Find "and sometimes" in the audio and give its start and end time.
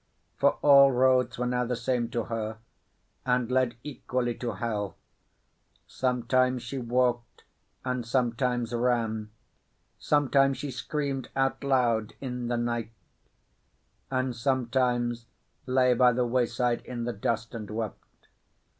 7.85-8.73, 14.09-15.27